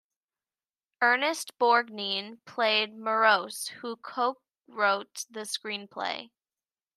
Ernest 1.03 1.55
Borgnine 1.59 2.39
played 2.45 2.95
Morros, 2.97 3.67
who 3.69 3.97
co-wrote 3.97 5.27
the 5.29 5.41
screenplay. 5.41 6.31